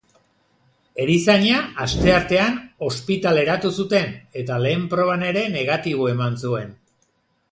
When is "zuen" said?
6.45-6.73